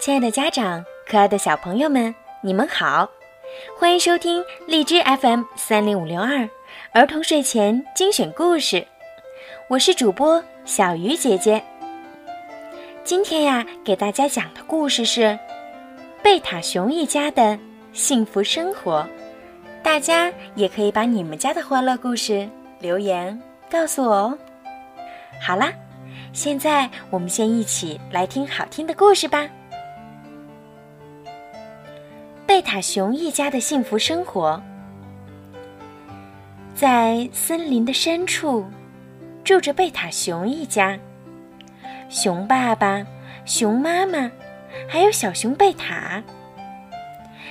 [0.00, 3.06] 亲爱的家长，可爱的小朋友们，你们好，
[3.78, 6.48] 欢迎收听荔枝 FM 三零五六二
[6.92, 8.86] 儿童睡前精选故事，
[9.68, 11.62] 我是主播小鱼姐姐。
[13.04, 15.38] 今天呀，给大家讲的故事是
[16.22, 17.58] 贝塔熊一家的
[17.92, 19.06] 幸福生活。
[19.82, 22.48] 大家也可以把你们家的欢乐故事
[22.78, 23.38] 留言
[23.70, 24.38] 告诉我哦。
[25.42, 25.70] 好啦，
[26.32, 29.46] 现在我们先一起来听好听的故事吧。
[32.50, 34.60] 贝塔熊一家的幸福生活，
[36.74, 38.66] 在森林的深处，
[39.44, 40.98] 住着贝塔熊一家。
[42.08, 43.06] 熊爸爸、
[43.44, 44.28] 熊妈妈，
[44.88, 46.20] 还有小熊贝塔。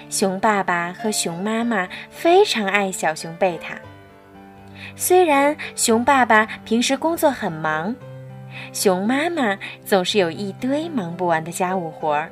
[0.10, 3.80] 熊爸爸和熊妈妈非常爱小熊贝塔。
[4.98, 7.96] 虽然熊爸爸平时工作很忙，
[8.74, 12.30] 熊妈妈总是有一堆忙不完的家务活儿，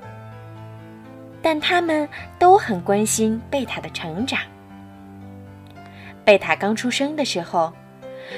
[1.48, 2.06] 但他们
[2.38, 4.38] 都很关心贝塔的成长。
[6.26, 7.72] 贝塔刚出生的时候，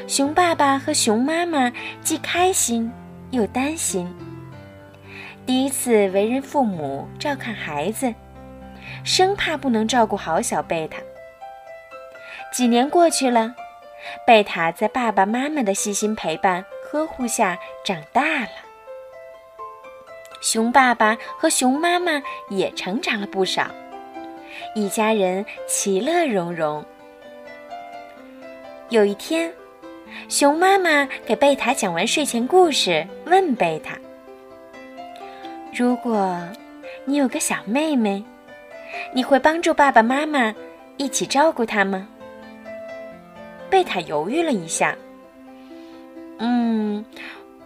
[0.08, 2.92] 熊爸爸和熊妈妈既开心
[3.32, 4.08] 又担心。
[5.44, 8.14] 第一次为人父母，照看孩子。
[9.04, 11.00] 生怕不能照顾好小贝塔。
[12.54, 13.56] 几年过去了，
[14.28, 18.69] 贝塔在爸爸妈妈的细心陪伴、呵护下长大了。
[20.42, 23.68] 熊爸爸和熊妈妈也成长了不少，
[24.74, 26.84] 一家人其乐融融。
[28.90, 29.54] 有一天，
[30.30, 33.98] 熊妈妈给贝塔讲完睡前故事，问贝塔
[35.76, 36.40] ：“如果
[37.06, 38.24] 你有个小妹妹？”
[39.14, 40.54] 你会帮助爸爸妈妈
[40.98, 42.08] 一起照顾她吗？
[43.70, 44.96] 贝塔犹豫了一下。
[46.40, 47.06] 嗯，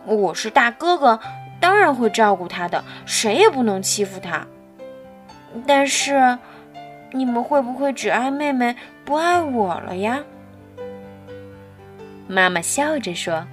[0.05, 1.17] 我是大哥哥，
[1.63, 4.45] 当然会照顾他的，谁也不能欺负他。
[5.65, 6.37] 但是，
[7.13, 10.21] 你们会不会只爱妹妹不爱我了呀？
[12.27, 13.47] 妈妈笑着说：“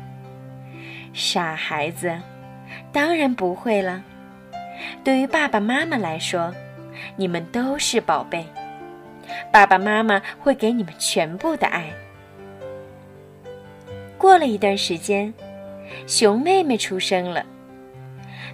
[1.14, 2.18] 傻孩子，
[2.90, 4.02] 当然不会了。
[5.04, 6.52] 对于爸爸妈妈来说。”
[7.16, 8.44] 你们都是宝贝，
[9.50, 11.86] 爸爸妈妈会给你们全部的爱。
[14.18, 15.32] 过了一段时间，
[16.06, 17.44] 熊妹妹出生了。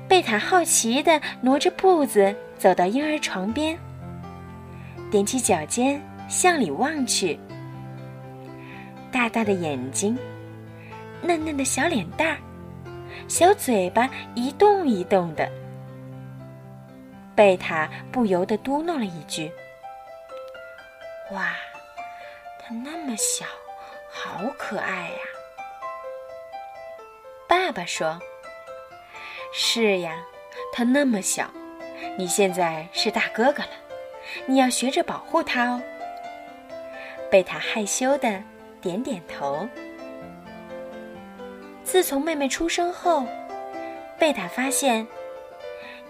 [0.09, 3.77] 贝塔好奇地挪着步子走到婴儿床边，
[5.11, 7.39] 踮起脚尖向里望去。
[9.11, 10.17] 大大的眼睛，
[11.23, 12.39] 嫩嫩的小脸蛋儿，
[13.29, 15.51] 小嘴巴一动一动的。
[17.35, 19.51] 贝塔不由得嘟囔了一句
[21.33, 21.55] ：“哇，
[22.59, 23.45] 它那么小，
[24.11, 25.19] 好可爱呀！”
[27.49, 28.19] 爸爸说
[29.59, 30.23] ：“是呀，
[30.71, 31.51] 他那么小，
[32.19, 33.71] 你现在是大哥哥了，
[34.45, 35.83] 你要学着保护他哦。”
[37.33, 38.43] 贝塔害羞的
[38.83, 39.67] 点点头。
[41.83, 43.27] 自从妹妹出生后，
[44.19, 45.07] 贝塔发现。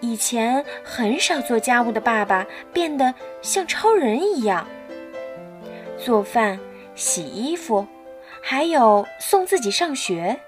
[0.00, 4.66] 以前很少做家务的爸爸变得像超人一样，
[5.96, 6.60] 做饭、
[6.94, 7.86] 洗衣服，
[8.42, 10.38] 还有送自己上学，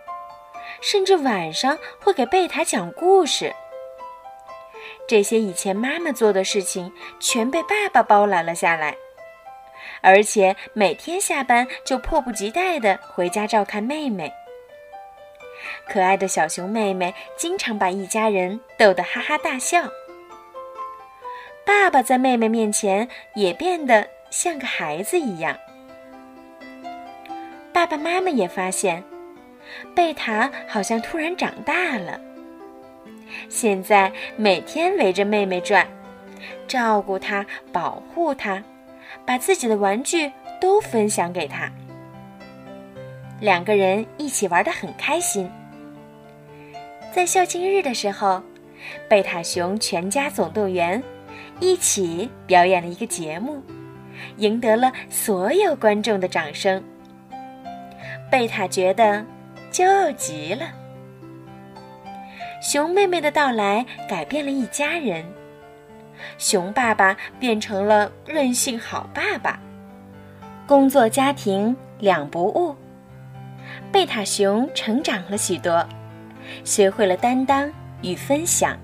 [0.80, 3.54] 甚至晚上会给贝塔讲故事。
[5.06, 8.94] 这些以前妈妈做的事情，全被爸爸包揽了下来，
[10.02, 14.32] 而且每天下班就迫不及待地回家照看妹妹。
[15.88, 19.82] 可爱的小熊妹妹经常把一家人逗得哈哈大笑。
[21.64, 25.56] 爸爸在妹妹面前也变得像个孩子一样。
[27.72, 29.02] 爸爸妈妈也发现，
[29.94, 32.20] 贝塔好像突然长大了。
[33.48, 35.86] 现在每天围着妹妹转，
[36.66, 38.62] 照顾她，保护她，
[39.26, 41.70] 把自己的玩具都分享给她。
[43.40, 45.50] 两个人一起玩得很开心。
[47.12, 48.42] 在校庆日的时候，
[49.08, 51.02] 贝塔熊全家总动员，
[51.60, 53.62] 一起表演了一个节目，
[54.38, 56.82] 赢得了所有观众的掌声。
[58.30, 59.24] 贝塔觉得
[59.70, 60.66] 骄傲极了。
[62.60, 65.24] 熊妹妹的到来改变了一家人，
[66.38, 69.60] 熊爸爸变成了任性好爸爸，
[70.66, 72.74] 工作家庭两不误。
[73.92, 75.86] 贝塔熊成长了许多。
[76.64, 77.70] 学会了担当
[78.00, 78.78] 与分享，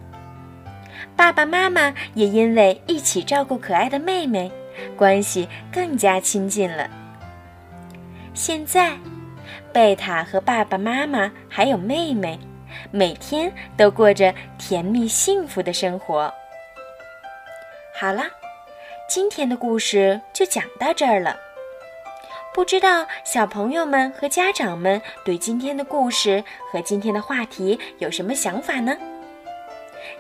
[1.16, 4.52] 爸爸妈妈也因为一起照顾可爱的妹妹，
[4.96, 6.90] 关系更加亲近了。
[8.34, 8.92] 现在，
[9.74, 12.38] 贝塔和爸爸妈妈还有妹妹，
[12.92, 16.32] 每天都过着甜蜜幸福的生活。
[17.92, 18.30] 好啦，
[19.08, 21.36] 今天的故事就讲到这儿了。
[22.54, 28.96] 不知道小朋友们和家长们对今天的故事和今天的话题有什么想法呢？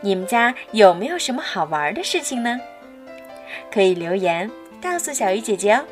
[0.00, 2.60] 你们家有没有什么好玩的事情呢？
[3.72, 4.50] 可以留言
[4.82, 5.84] 告诉小鱼姐姐哦。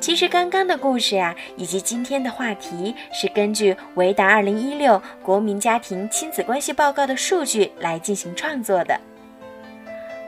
[0.00, 8.98] 其实刚刚的故事呀，以及今天的话题是根据维达二零一六国民家庭亲子关系报告的数据来进行创作的。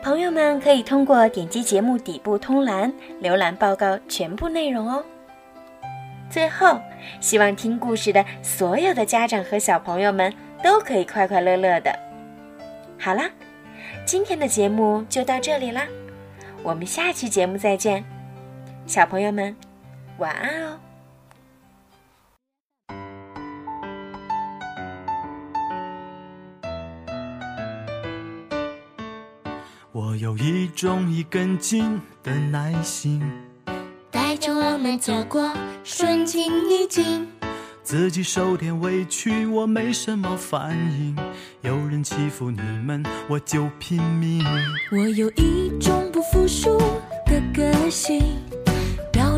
[0.03, 2.93] 朋友们可以通过点击节目底部通栏
[3.23, 5.03] 浏览报告全部内容哦。
[6.29, 6.79] 最后，
[7.21, 10.33] 希望听故事的所有的家长和小朋友们
[10.63, 11.99] 都可以快快乐乐的。
[12.99, 13.31] 好啦，
[14.05, 15.87] 今天的节目就到这里啦，
[16.63, 18.05] 我们下期节目再见。
[18.85, 19.57] 小朋友们，
[20.19, 20.79] 晚安哦！
[29.93, 33.23] 我有一种一根筋的耐心，
[34.11, 35.51] 带着我们走过
[35.85, 37.27] 顺境逆境。
[37.83, 41.17] 自己受点委屈，我没什么反应；
[41.63, 44.45] 有人欺负你们，我就拼命。
[44.91, 46.79] 我有一种不服输
[47.27, 48.23] 的个性。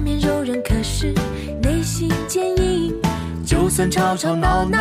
[0.04, 1.14] 面柔韧，可是
[1.62, 2.94] 内心坚硬。
[3.42, 4.78] 就算吵吵闹闹，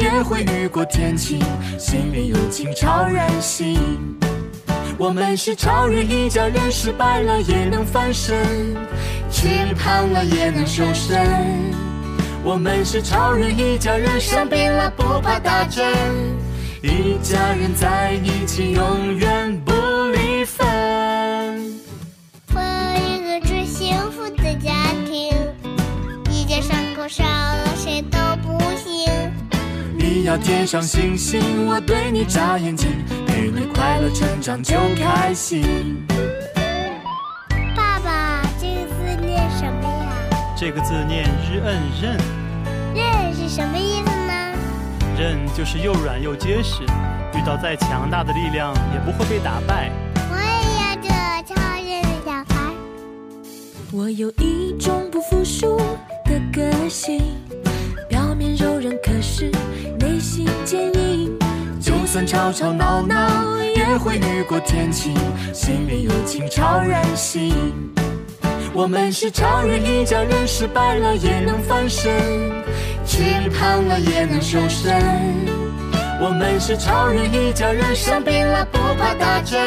[0.00, 1.38] 也会雨过天晴。
[1.78, 3.78] 心里有情，超人心。
[4.98, 8.74] 我们是超人一家人，失败了也能翻身，
[9.30, 9.46] 吃
[9.76, 11.16] 胖了也能瘦身。
[12.42, 15.86] 我们是超人一家人，生病了不怕打针。
[16.82, 19.72] 一家人在一起，永远不
[20.12, 20.25] 离
[27.08, 29.06] 少了谁都不行。
[29.96, 32.90] 你要贴上星星，我对你眨眼睛，
[33.26, 36.06] 陪你快乐成长就开心。
[37.74, 40.12] 爸爸，这个字念什么呀？
[40.56, 42.18] 这个字念日摁韧。
[42.94, 44.32] 韧是什么意思呢？
[45.18, 46.82] 韧就是又软又结实，
[47.34, 49.90] 遇到再强大的力量也不会被打败。
[50.30, 52.72] 我也要做超人的小孩。
[53.92, 55.80] 我有一种不服输。
[56.36, 57.18] 的个性，
[58.10, 59.50] 表面柔韧，可是
[59.98, 61.34] 内心坚硬。
[61.80, 65.14] 就算吵吵闹闹，也会雨过天晴。
[65.54, 67.54] 心里有情，超人心。
[68.74, 72.12] 我们是超人一家人，失败了也能翻身，
[73.06, 74.94] 吃胖了也能瘦身。
[76.20, 79.58] 我们是超人一家人，生病了不怕打针。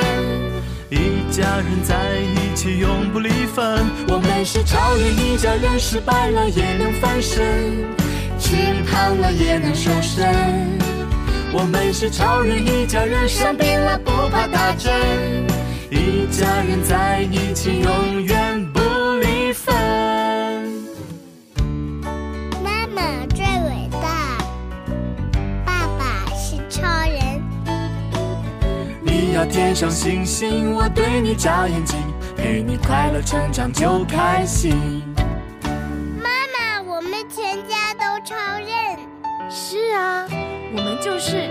[0.89, 3.86] 一家人在一起永不离分。
[4.07, 7.45] 我们是超人一家人，失败了也能翻身，
[8.39, 8.56] 吃
[8.89, 10.27] 胖了也能瘦身。
[11.53, 14.91] 我们是超人一家人，生病了不怕打针。
[15.91, 18.80] 一家人在一起永远不
[19.21, 19.29] 离
[29.45, 31.97] 天上星星我对你眨眼睛
[32.36, 35.03] 陪你快乐成长就开心。
[36.18, 39.00] 妈妈我们全家都超认。
[39.50, 40.27] 是啊
[40.75, 41.49] 我们就是